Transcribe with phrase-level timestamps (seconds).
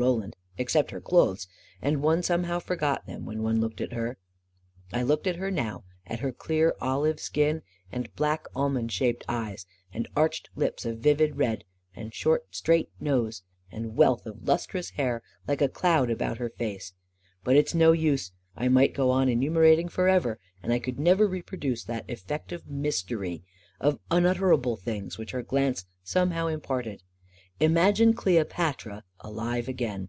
[0.00, 1.46] Roland except her clothes;
[1.82, 4.16] and one somehow forgot them when one looked at her...
[4.56, 7.60] # I looked at her now— at her clear olive skin,
[7.92, 13.42] and black, almond shaped eyes, and arched lips of vivid red, and short straight nose,
[13.70, 16.94] and wealth of lustrous hair like a cloud about her face;
[17.44, 20.38] but it's no 66 A KING IN BABYLON use— I might go on enumerating forever,
[20.62, 23.42] and I could never reproduce that effect of mystery,
[23.78, 27.02] of un utterable things, which her glance somehow im parted.
[27.62, 30.08] Imagine Cleopatra alive again